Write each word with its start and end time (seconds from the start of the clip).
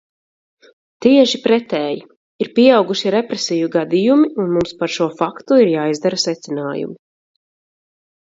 Tieši 1.05 1.39
pretēji, 1.41 1.99
ir 2.45 2.49
pieauguši 2.59 3.11
represiju 3.15 3.67
gadījumi, 3.75 4.31
un 4.45 4.49
mums 4.55 4.73
par 4.79 4.95
šo 4.95 5.07
faktu 5.21 5.59
ir 5.65 5.71
jāizdara 5.73 6.21
secinājumi. 6.25 6.97